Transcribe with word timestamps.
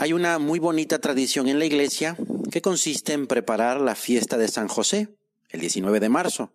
Hay 0.00 0.14
una 0.14 0.38
muy 0.38 0.58
bonita 0.58 0.98
tradición 0.98 1.46
en 1.46 1.58
la 1.58 1.66
iglesia 1.66 2.16
que 2.50 2.62
consiste 2.62 3.12
en 3.12 3.26
preparar 3.26 3.82
la 3.82 3.94
fiesta 3.94 4.38
de 4.38 4.48
San 4.48 4.66
José, 4.66 5.14
el 5.50 5.60
19 5.60 6.00
de 6.00 6.08
marzo, 6.08 6.54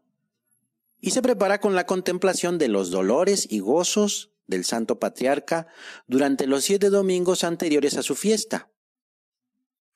y 1.00 1.12
se 1.12 1.22
prepara 1.22 1.60
con 1.60 1.76
la 1.76 1.86
contemplación 1.86 2.58
de 2.58 2.70
los 2.70 2.90
dolores 2.90 3.46
y 3.48 3.60
gozos 3.60 4.32
del 4.48 4.66
Santo 4.66 4.98
Patriarca 4.98 5.68
durante 6.08 6.48
los 6.48 6.64
siete 6.64 6.90
domingos 6.90 7.44
anteriores 7.44 7.98
a 7.98 8.02
su 8.02 8.16
fiesta. 8.16 8.72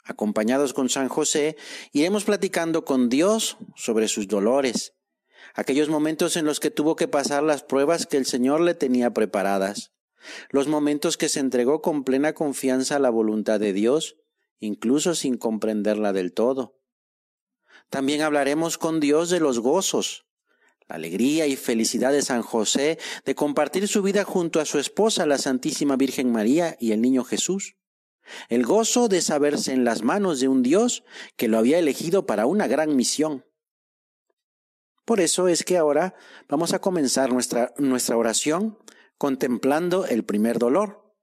Acompañados 0.03 0.73
con 0.73 0.87
San 0.87 1.09
José, 1.09 1.57
iremos 1.91 2.25
platicando 2.25 2.85
con 2.85 3.09
Dios 3.09 3.57
sobre 3.75 4.09
sus 4.09 4.27
dolores, 4.27 4.93
aquellos 5.55 5.89
momentos 5.89 6.37
en 6.37 6.45
los 6.45 6.59
que 6.59 6.69
tuvo 6.69 6.95
que 6.95 7.07
pasar 7.07 7.41
las 7.41 7.63
pruebas 7.63 8.05
que 8.05 8.17
el 8.17 8.27
Señor 8.27 8.61
le 8.61 8.75
tenía 8.75 9.11
preparadas, 9.11 9.91
los 10.49 10.67
momentos 10.67 11.17
que 11.17 11.29
se 11.29 11.39
entregó 11.39 11.81
con 11.81 12.03
plena 12.03 12.33
confianza 12.33 12.97
a 12.97 12.99
la 12.99 13.09
voluntad 13.09 13.59
de 13.59 13.73
Dios, 13.73 14.17
incluso 14.59 15.15
sin 15.15 15.37
comprenderla 15.37 16.13
del 16.13 16.33
todo. 16.33 16.79
También 17.89 18.21
hablaremos 18.21 18.77
con 18.77 18.99
Dios 18.99 19.29
de 19.29 19.39
los 19.39 19.59
gozos, 19.59 20.25
la 20.87 20.95
alegría 20.95 21.47
y 21.47 21.55
felicidad 21.55 22.11
de 22.11 22.21
San 22.21 22.41
José 22.41 22.97
de 23.25 23.35
compartir 23.35 23.87
su 23.87 24.01
vida 24.01 24.23
junto 24.23 24.59
a 24.59 24.65
su 24.65 24.79
esposa, 24.79 25.25
la 25.25 25.37
Santísima 25.37 25.95
Virgen 25.95 26.31
María 26.31 26.75
y 26.79 26.91
el 26.91 27.01
Niño 27.01 27.23
Jesús. 27.23 27.75
El 28.47 28.63
gozo 28.63 29.07
de 29.07 29.21
saberse 29.21 29.73
en 29.73 29.83
las 29.83 30.03
manos 30.03 30.39
de 30.39 30.47
un 30.47 30.61
Dios 30.61 31.03
que 31.35 31.47
lo 31.47 31.57
había 31.57 31.79
elegido 31.79 32.25
para 32.25 32.45
una 32.45 32.67
gran 32.67 32.95
misión. 32.95 33.45
Por 35.05 35.19
eso 35.19 35.47
es 35.47 35.63
que 35.63 35.77
ahora 35.77 36.13
vamos 36.47 36.73
a 36.73 36.79
comenzar 36.79 37.33
nuestra, 37.33 37.73
nuestra 37.77 38.17
oración 38.17 38.77
contemplando 39.19 40.05
el 40.05 40.23
primer 40.23 40.57
dolor. 40.57 41.13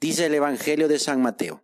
Dice 0.00 0.26
el 0.26 0.34
Evangelio 0.34 0.88
de 0.88 0.98
San 0.98 1.20
Mateo. 1.20 1.62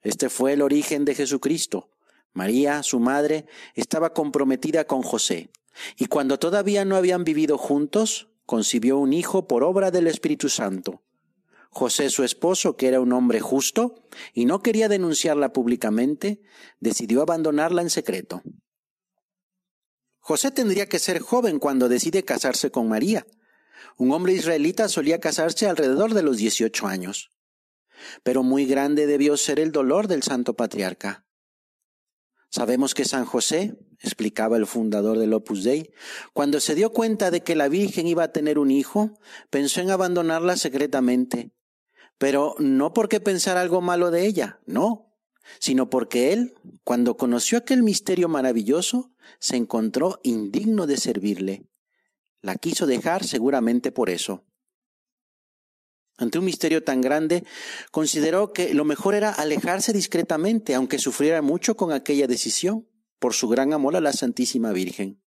Este 0.00 0.30
fue 0.30 0.54
el 0.54 0.62
origen 0.62 1.04
de 1.04 1.14
Jesucristo. 1.14 1.90
María, 2.32 2.82
su 2.82 2.98
madre, 2.98 3.44
estaba 3.74 4.14
comprometida 4.14 4.86
con 4.86 5.02
José, 5.02 5.50
y 5.96 6.06
cuando 6.06 6.38
todavía 6.38 6.86
no 6.86 6.96
habían 6.96 7.24
vivido 7.24 7.58
juntos, 7.58 8.30
concibió 8.46 8.96
un 8.98 9.12
hijo 9.12 9.46
por 9.46 9.62
obra 9.62 9.90
del 9.90 10.06
Espíritu 10.06 10.48
Santo. 10.48 11.02
José, 11.68 12.08
su 12.08 12.24
esposo, 12.24 12.76
que 12.76 12.88
era 12.88 13.00
un 13.00 13.12
hombre 13.12 13.40
justo 13.40 14.08
y 14.32 14.46
no 14.46 14.62
quería 14.62 14.88
denunciarla 14.88 15.52
públicamente, 15.52 16.40
decidió 16.80 17.20
abandonarla 17.20 17.82
en 17.82 17.90
secreto. 17.90 18.42
José 20.18 20.50
tendría 20.50 20.86
que 20.86 20.98
ser 20.98 21.20
joven 21.20 21.58
cuando 21.58 21.90
decide 21.90 22.24
casarse 22.24 22.70
con 22.70 22.88
María, 22.88 23.26
un 23.96 24.12
hombre 24.12 24.32
israelita 24.32 24.88
solía 24.88 25.20
casarse 25.20 25.66
alrededor 25.66 26.14
de 26.14 26.22
los 26.22 26.36
18 26.36 26.86
años. 26.86 27.30
Pero 28.22 28.42
muy 28.42 28.66
grande 28.66 29.06
debió 29.06 29.36
ser 29.36 29.58
el 29.60 29.72
dolor 29.72 30.08
del 30.08 30.22
santo 30.22 30.54
patriarca. 30.54 31.26
Sabemos 32.50 32.94
que 32.94 33.04
San 33.04 33.24
José, 33.24 33.76
explicaba 34.00 34.56
el 34.56 34.66
fundador 34.66 35.18
del 35.18 35.34
Opus 35.34 35.64
Dei, 35.64 35.90
cuando 36.32 36.60
se 36.60 36.74
dio 36.74 36.92
cuenta 36.92 37.30
de 37.30 37.42
que 37.42 37.56
la 37.56 37.68
Virgen 37.68 38.06
iba 38.06 38.22
a 38.22 38.32
tener 38.32 38.58
un 38.58 38.70
hijo, 38.70 39.18
pensó 39.50 39.80
en 39.80 39.90
abandonarla 39.90 40.56
secretamente. 40.56 41.52
Pero 42.16 42.54
no 42.58 42.94
porque 42.94 43.20
pensara 43.20 43.60
algo 43.60 43.80
malo 43.80 44.10
de 44.10 44.26
ella, 44.26 44.60
no, 44.66 45.14
sino 45.60 45.90
porque 45.90 46.32
él, 46.32 46.54
cuando 46.84 47.16
conoció 47.16 47.58
aquel 47.58 47.82
misterio 47.82 48.28
maravilloso, 48.28 49.12
se 49.40 49.56
encontró 49.56 50.20
indigno 50.22 50.86
de 50.86 50.96
servirle. 50.96 51.66
La 52.40 52.56
quiso 52.56 52.86
dejar 52.86 53.24
seguramente 53.24 53.92
por 53.92 54.10
eso. 54.10 54.44
Ante 56.16 56.38
un 56.38 56.44
misterio 56.44 56.82
tan 56.82 57.00
grande, 57.00 57.44
consideró 57.92 58.52
que 58.52 58.74
lo 58.74 58.84
mejor 58.84 59.14
era 59.14 59.30
alejarse 59.30 59.92
discretamente, 59.92 60.74
aunque 60.74 60.98
sufriera 60.98 61.42
mucho 61.42 61.76
con 61.76 61.92
aquella 61.92 62.26
decisión, 62.26 62.88
por 63.18 63.34
su 63.34 63.48
gran 63.48 63.72
amor 63.72 63.96
a 63.96 64.00
la 64.00 64.12
Santísima 64.12 64.72
Virgen. 64.72 65.22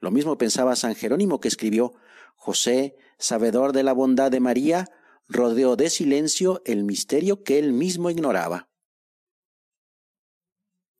Lo 0.00 0.10
mismo 0.10 0.36
pensaba 0.38 0.76
San 0.76 0.94
Jerónimo 0.94 1.40
que 1.40 1.48
escribió, 1.48 1.94
José, 2.34 2.96
sabedor 3.18 3.72
de 3.72 3.82
la 3.82 3.92
bondad 3.92 4.30
de 4.30 4.40
María, 4.40 4.90
rodeó 5.28 5.76
de 5.76 5.90
silencio 5.90 6.62
el 6.64 6.84
misterio 6.84 7.42
que 7.42 7.58
él 7.58 7.72
mismo 7.72 8.10
ignoraba. 8.10 8.68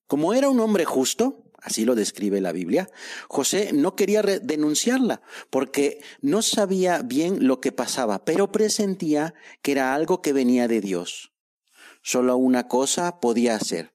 Como 0.06 0.34
era 0.34 0.48
un 0.48 0.60
hombre 0.60 0.84
justo, 0.84 1.44
así 1.64 1.84
lo 1.84 1.94
describe 1.94 2.40
la 2.40 2.52
Biblia, 2.52 2.90
José 3.28 3.70
no 3.72 3.96
quería 3.96 4.22
denunciarla 4.22 5.22
porque 5.50 6.00
no 6.20 6.42
sabía 6.42 7.02
bien 7.02 7.46
lo 7.46 7.60
que 7.60 7.72
pasaba, 7.72 8.24
pero 8.24 8.52
presentía 8.52 9.34
que 9.62 9.72
era 9.72 9.94
algo 9.94 10.22
que 10.22 10.32
venía 10.32 10.68
de 10.68 10.80
Dios. 10.80 11.32
Solo 12.02 12.36
una 12.36 12.68
cosa 12.68 13.18
podía 13.18 13.56
hacer, 13.56 13.94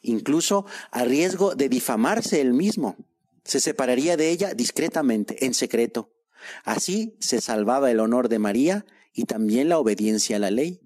incluso 0.00 0.64
a 0.90 1.04
riesgo 1.04 1.54
de 1.54 1.68
difamarse 1.68 2.40
él 2.40 2.54
mismo. 2.54 2.96
Se 3.44 3.60
separaría 3.60 4.16
de 4.16 4.30
ella 4.30 4.54
discretamente, 4.54 5.44
en 5.44 5.52
secreto. 5.52 6.10
Así 6.64 7.16
se 7.20 7.42
salvaba 7.42 7.90
el 7.90 8.00
honor 8.00 8.30
de 8.30 8.38
María 8.38 8.86
y 9.12 9.24
también 9.24 9.68
la 9.68 9.78
obediencia 9.78 10.36
a 10.36 10.40
la 10.40 10.50
ley. 10.50 10.80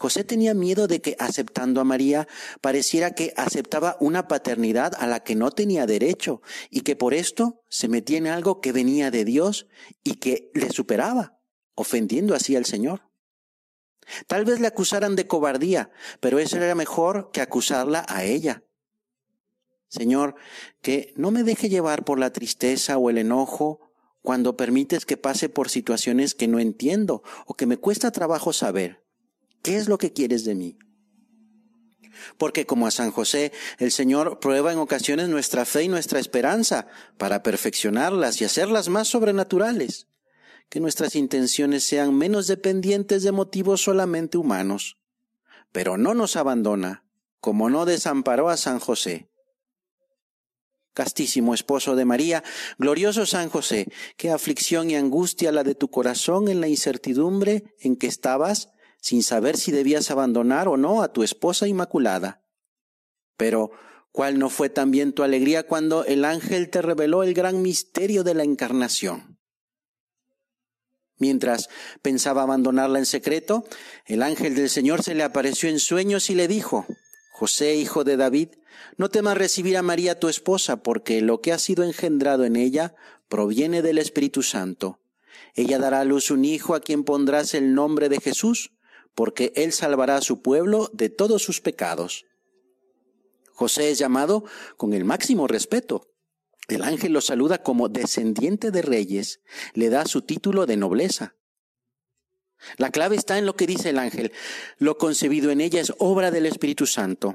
José 0.00 0.22
tenía 0.22 0.54
miedo 0.54 0.86
de 0.86 1.00
que 1.00 1.16
aceptando 1.18 1.80
a 1.80 1.84
María 1.84 2.28
pareciera 2.60 3.16
que 3.16 3.32
aceptaba 3.36 3.96
una 3.98 4.28
paternidad 4.28 4.92
a 4.96 5.08
la 5.08 5.24
que 5.24 5.34
no 5.34 5.50
tenía 5.50 5.86
derecho 5.86 6.40
y 6.70 6.82
que 6.82 6.94
por 6.94 7.14
esto 7.14 7.64
se 7.68 7.88
metía 7.88 8.18
en 8.18 8.28
algo 8.28 8.60
que 8.60 8.70
venía 8.70 9.10
de 9.10 9.24
Dios 9.24 9.66
y 10.04 10.14
que 10.14 10.52
le 10.54 10.70
superaba, 10.70 11.40
ofendiendo 11.74 12.36
así 12.36 12.54
al 12.54 12.64
Señor. 12.64 13.10
Tal 14.28 14.44
vez 14.44 14.60
le 14.60 14.68
acusaran 14.68 15.16
de 15.16 15.26
cobardía, 15.26 15.90
pero 16.20 16.38
eso 16.38 16.58
era 16.58 16.76
mejor 16.76 17.32
que 17.32 17.40
acusarla 17.40 18.06
a 18.08 18.22
ella. 18.22 18.62
Señor, 19.88 20.36
que 20.80 21.12
no 21.16 21.32
me 21.32 21.42
deje 21.42 21.68
llevar 21.68 22.04
por 22.04 22.20
la 22.20 22.32
tristeza 22.32 22.98
o 22.98 23.10
el 23.10 23.18
enojo 23.18 23.80
cuando 24.22 24.56
permites 24.56 25.04
que 25.04 25.16
pase 25.16 25.48
por 25.48 25.68
situaciones 25.68 26.36
que 26.36 26.46
no 26.46 26.60
entiendo 26.60 27.24
o 27.46 27.54
que 27.54 27.66
me 27.66 27.78
cuesta 27.78 28.12
trabajo 28.12 28.52
saber. 28.52 29.07
¿Qué 29.62 29.76
es 29.76 29.88
lo 29.88 29.98
que 29.98 30.12
quieres 30.12 30.44
de 30.44 30.54
mí? 30.54 30.78
Porque 32.36 32.66
como 32.66 32.86
a 32.86 32.90
San 32.90 33.10
José, 33.10 33.52
el 33.78 33.90
Señor 33.90 34.40
prueba 34.40 34.72
en 34.72 34.78
ocasiones 34.78 35.28
nuestra 35.28 35.64
fe 35.64 35.84
y 35.84 35.88
nuestra 35.88 36.18
esperanza 36.20 36.86
para 37.16 37.42
perfeccionarlas 37.42 38.40
y 38.40 38.44
hacerlas 38.44 38.88
más 38.88 39.08
sobrenaturales. 39.08 40.08
Que 40.68 40.80
nuestras 40.80 41.16
intenciones 41.16 41.84
sean 41.84 42.14
menos 42.14 42.46
dependientes 42.46 43.22
de 43.22 43.32
motivos 43.32 43.82
solamente 43.82 44.36
humanos. 44.36 44.98
Pero 45.72 45.96
no 45.96 46.14
nos 46.14 46.36
abandona, 46.36 47.04
como 47.40 47.70
no 47.70 47.86
desamparó 47.86 48.50
a 48.50 48.56
San 48.56 48.78
José. 48.78 49.30
Castísimo 50.92 51.54
esposo 51.54 51.94
de 51.94 52.04
María, 52.04 52.42
glorioso 52.76 53.24
San 53.24 53.48
José, 53.50 53.86
qué 54.16 54.30
aflicción 54.30 54.90
y 54.90 54.96
angustia 54.96 55.52
la 55.52 55.62
de 55.62 55.76
tu 55.76 55.88
corazón 55.88 56.48
en 56.48 56.60
la 56.60 56.68
incertidumbre 56.68 57.72
en 57.78 57.96
que 57.96 58.08
estabas 58.08 58.70
sin 59.00 59.22
saber 59.22 59.56
si 59.56 59.72
debías 59.72 60.10
abandonar 60.10 60.68
o 60.68 60.76
no 60.76 61.02
a 61.02 61.12
tu 61.12 61.22
esposa 61.22 61.66
inmaculada. 61.66 62.42
Pero, 63.36 63.70
¿cuál 64.12 64.38
no 64.38 64.50
fue 64.50 64.68
también 64.68 65.12
tu 65.12 65.22
alegría 65.22 65.66
cuando 65.66 66.04
el 66.04 66.24
ángel 66.24 66.70
te 66.70 66.82
reveló 66.82 67.22
el 67.22 67.34
gran 67.34 67.62
misterio 67.62 68.24
de 68.24 68.34
la 68.34 68.44
encarnación? 68.44 69.38
Mientras 71.18 71.68
pensaba 72.00 72.42
abandonarla 72.42 72.98
en 72.98 73.06
secreto, 73.06 73.64
el 74.06 74.22
ángel 74.22 74.54
del 74.54 74.70
Señor 74.70 75.02
se 75.02 75.14
le 75.14 75.24
apareció 75.24 75.68
en 75.68 75.80
sueños 75.80 76.30
y 76.30 76.34
le 76.34 76.46
dijo, 76.46 76.86
José, 77.32 77.74
hijo 77.76 78.04
de 78.04 78.16
David, 78.16 78.50
no 78.96 79.08
temas 79.08 79.36
recibir 79.36 79.76
a 79.76 79.82
María 79.82 80.18
tu 80.18 80.28
esposa, 80.28 80.82
porque 80.82 81.20
lo 81.20 81.40
que 81.40 81.52
ha 81.52 81.58
sido 81.58 81.84
engendrado 81.84 82.44
en 82.44 82.56
ella 82.56 82.94
proviene 83.28 83.82
del 83.82 83.98
Espíritu 83.98 84.42
Santo. 84.42 85.00
Ella 85.54 85.78
dará 85.78 86.00
a 86.00 86.04
luz 86.04 86.30
un 86.30 86.44
hijo 86.44 86.74
a 86.74 86.80
quien 86.80 87.04
pondrás 87.04 87.54
el 87.54 87.74
nombre 87.74 88.08
de 88.08 88.20
Jesús, 88.20 88.72
porque 89.18 89.52
él 89.56 89.72
salvará 89.72 90.14
a 90.14 90.20
su 90.20 90.42
pueblo 90.42 90.90
de 90.92 91.08
todos 91.08 91.42
sus 91.42 91.60
pecados. 91.60 92.24
José 93.50 93.90
es 93.90 93.98
llamado 93.98 94.44
con 94.76 94.92
el 94.92 95.04
máximo 95.04 95.48
respeto. 95.48 96.12
El 96.68 96.84
ángel 96.84 97.14
lo 97.14 97.20
saluda 97.20 97.64
como 97.64 97.88
descendiente 97.88 98.70
de 98.70 98.80
reyes, 98.80 99.40
le 99.74 99.90
da 99.90 100.06
su 100.06 100.22
título 100.22 100.66
de 100.66 100.76
nobleza. 100.76 101.34
La 102.76 102.92
clave 102.92 103.16
está 103.16 103.38
en 103.38 103.46
lo 103.46 103.56
que 103.56 103.66
dice 103.66 103.90
el 103.90 103.98
ángel. 103.98 104.30
Lo 104.78 104.98
concebido 104.98 105.50
en 105.50 105.62
ella 105.62 105.80
es 105.80 105.92
obra 105.98 106.30
del 106.30 106.46
Espíritu 106.46 106.86
Santo, 106.86 107.34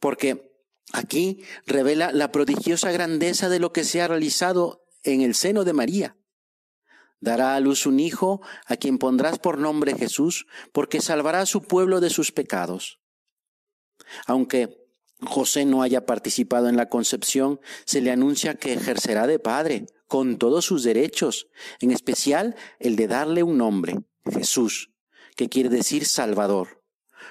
porque 0.00 0.52
aquí 0.92 1.44
revela 1.64 2.10
la 2.10 2.32
prodigiosa 2.32 2.90
grandeza 2.90 3.48
de 3.48 3.60
lo 3.60 3.72
que 3.72 3.84
se 3.84 4.02
ha 4.02 4.08
realizado 4.08 4.84
en 5.04 5.20
el 5.20 5.36
seno 5.36 5.62
de 5.62 5.74
María. 5.74 6.16
Dará 7.20 7.54
a 7.54 7.60
luz 7.60 7.86
un 7.86 8.00
hijo 8.00 8.40
a 8.66 8.76
quien 8.76 8.98
pondrás 8.98 9.38
por 9.38 9.58
nombre 9.58 9.96
Jesús, 9.96 10.46
porque 10.72 11.00
salvará 11.00 11.40
a 11.40 11.46
su 11.46 11.62
pueblo 11.62 12.00
de 12.00 12.10
sus 12.10 12.32
pecados. 12.32 13.00
Aunque 14.26 14.80
José 15.20 15.66
no 15.66 15.82
haya 15.82 16.06
participado 16.06 16.68
en 16.68 16.76
la 16.76 16.88
concepción, 16.88 17.60
se 17.84 18.00
le 18.00 18.10
anuncia 18.10 18.54
que 18.54 18.72
ejercerá 18.72 19.26
de 19.26 19.38
padre, 19.38 19.86
con 20.08 20.38
todos 20.38 20.64
sus 20.64 20.82
derechos, 20.82 21.46
en 21.80 21.92
especial 21.92 22.56
el 22.80 22.96
de 22.96 23.06
darle 23.06 23.42
un 23.44 23.58
nombre, 23.58 24.00
Jesús, 24.24 24.90
que 25.36 25.48
quiere 25.48 25.68
decir 25.68 26.04
Salvador. 26.04 26.82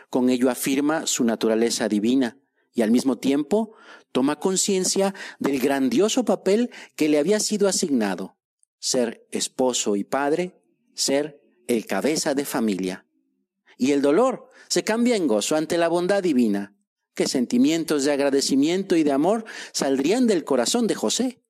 con 0.09 0.30
ello 0.30 0.50
afirma 0.50 1.06
su 1.06 1.24
naturaleza 1.24 1.89
divina 1.89 2.38
y 2.74 2.83
al 2.83 2.92
mismo 2.92 3.18
tiempo 3.18 3.75
toma 4.12 4.39
conciencia 4.39 5.13
del 5.39 5.59
grandioso 5.59 6.24
papel 6.24 6.69
que 6.95 7.09
le 7.09 7.19
había 7.19 7.39
sido 7.39 7.68
asignado, 7.68 8.38
ser 8.79 9.27
esposo 9.31 9.95
y 9.95 10.03
padre, 10.03 10.61
ser 10.93 11.41
el 11.67 11.85
cabeza 11.85 12.33
de 12.33 12.45
familia. 12.45 13.05
Y 13.77 13.91
el 13.91 14.01
dolor 14.01 14.49
se 14.67 14.83
cambia 14.83 15.15
en 15.15 15.27
gozo 15.27 15.55
ante 15.55 15.77
la 15.77 15.87
bondad 15.87 16.23
divina. 16.23 16.75
¿Qué 17.13 17.27
sentimientos 17.27 18.05
de 18.05 18.11
agradecimiento 18.11 18.95
y 18.95 19.03
de 19.03 19.11
amor 19.11 19.45
saldrían 19.71 20.27
del 20.27 20.43
corazón 20.43 20.87
de 20.87 20.95
José? 20.95 21.43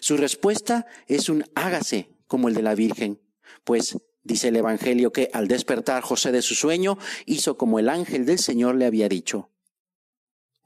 Su 0.00 0.16
respuesta 0.16 0.86
es 1.06 1.28
un 1.28 1.44
hágase 1.54 2.10
como 2.26 2.48
el 2.48 2.54
de 2.54 2.62
la 2.62 2.74
Virgen, 2.74 3.20
pues 3.64 3.96
dice 4.22 4.48
el 4.48 4.56
Evangelio 4.56 5.12
que 5.12 5.30
al 5.32 5.48
despertar 5.48 6.02
José 6.02 6.32
de 6.32 6.42
su 6.42 6.54
sueño 6.54 6.98
hizo 7.24 7.56
como 7.56 7.78
el 7.78 7.88
ángel 7.88 8.26
del 8.26 8.38
Señor 8.38 8.74
le 8.74 8.86
había 8.86 9.08
dicho. 9.08 9.50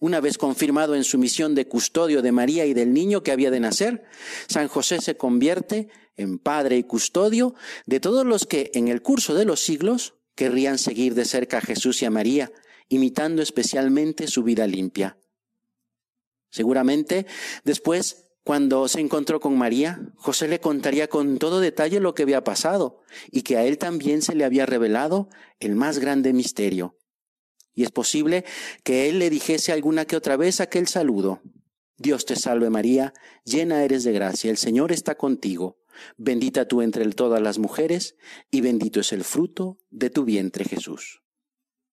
Una 0.01 0.21
vez 0.21 0.39
confirmado 0.39 0.95
en 0.95 1.05
su 1.05 1.19
misión 1.19 1.55
de 1.55 1.69
custodio 1.69 2.23
de 2.23 2.33
María 2.33 2.65
y 2.65 2.73
del 2.73 2.95
niño 2.95 3.23
que 3.23 3.33
había 3.33 3.51
de 3.51 3.61
nacer, 3.61 4.03
San 4.49 4.67
José 4.67 5.01
se 5.03 5.19
convierte 5.19 5.89
en 6.17 6.39
padre 6.39 6.79
y 6.79 6.85
custodio 6.85 7.55
de 7.85 8.01
todos 8.01 8.25
los 8.25 8.47
que 8.47 8.71
en 8.73 8.89
el 8.89 9.03
curso 9.03 9.35
de 9.35 9.45
los 9.45 9.61
siglos 9.61 10.15
querrían 10.35 10.79
seguir 10.79 11.15
de 11.15 11.27
cerca 11.27 11.59
a 11.59 11.61
Jesús 11.61 12.01
y 12.01 12.07
a 12.07 12.11
María, 12.11 12.51
imitando 12.89 13.43
especialmente 13.43 14.27
su 14.27 14.43
vida 14.43 14.67
limpia. 14.67 15.19
Seguramente 16.51 17.27
después 17.65 18.31
cuando 18.43 18.89
se 18.89 19.01
encontró 19.01 19.39
con 19.39 19.59
María, 19.59 20.01
José 20.17 20.49
le 20.49 20.61
contaría 20.61 21.09
con 21.09 21.39
todo 21.39 21.61
detalle 21.61 22.01
lo 22.01 22.15
que 22.15 22.23
había 22.23 22.43
pasado 22.43 23.03
y 23.31 23.43
que 23.43 23.59
a 23.59 23.65
él 23.65 23.77
también 23.77 24.23
se 24.23 24.35
le 24.35 24.45
había 24.45 24.65
revelado 24.65 25.29
el 25.61 25.77
más 25.77 25.99
grande 25.99 26.33
misterio. 26.33 26.97
Y 27.81 27.85
es 27.85 27.91
posible 27.91 28.45
que 28.85 29.09
él 29.09 29.19
le 29.19 29.31
dijese 29.31 29.73
alguna 29.73 30.05
que 30.05 30.15
otra 30.15 30.37
vez 30.37 30.61
aquel 30.61 30.87
saludo. 30.87 31.41
Dios 31.97 32.27
te 32.27 32.37
salve 32.37 32.69
María, 32.69 33.15
llena 33.47 33.83
eres 33.83 34.05
de 34.05 34.13
gracia, 34.13 34.51
el 34.51 34.59
Señor 34.59 34.93
está 34.93 35.15
contigo, 35.15 35.79
bendita 36.19 36.69
tú 36.69 36.83
entre 36.83 37.09
todas 37.13 37.41
las 37.41 37.59
mujeres, 37.59 38.17
y 38.51 38.61
bendito 38.61 39.01
es 39.01 39.15
el 39.15 39.25
fruto 39.25 39.79
de 39.89 40.11
tu 40.11 40.27
vientre 40.27 40.67
Jesús. 40.67 41.23